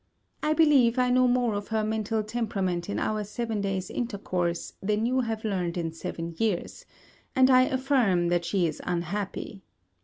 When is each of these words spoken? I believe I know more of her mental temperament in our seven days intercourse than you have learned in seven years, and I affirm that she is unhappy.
I 0.41 0.53
believe 0.53 0.97
I 0.97 1.11
know 1.11 1.27
more 1.27 1.53
of 1.53 1.67
her 1.67 1.83
mental 1.83 2.23
temperament 2.23 2.89
in 2.89 2.97
our 2.97 3.23
seven 3.23 3.61
days 3.61 3.91
intercourse 3.91 4.73
than 4.81 5.05
you 5.05 5.19
have 5.19 5.43
learned 5.45 5.77
in 5.77 5.91
seven 5.93 6.33
years, 6.39 6.87
and 7.35 7.51
I 7.51 7.65
affirm 7.65 8.29
that 8.29 8.43
she 8.43 8.65
is 8.65 8.81
unhappy. 8.83 9.61